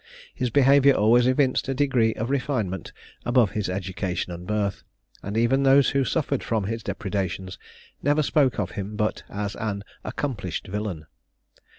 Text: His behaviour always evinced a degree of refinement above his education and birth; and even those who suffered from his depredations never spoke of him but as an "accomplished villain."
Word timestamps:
His 0.33 0.49
behaviour 0.49 0.95
always 0.95 1.27
evinced 1.27 1.69
a 1.69 1.75
degree 1.75 2.15
of 2.15 2.31
refinement 2.31 2.91
above 3.23 3.51
his 3.51 3.69
education 3.69 4.33
and 4.33 4.47
birth; 4.47 4.81
and 5.21 5.37
even 5.37 5.61
those 5.61 5.91
who 5.91 6.03
suffered 6.03 6.41
from 6.43 6.63
his 6.63 6.81
depredations 6.81 7.59
never 8.01 8.23
spoke 8.23 8.57
of 8.59 8.71
him 8.71 8.95
but 8.95 9.21
as 9.29 9.55
an 9.57 9.83
"accomplished 10.03 10.65
villain." 10.65 11.05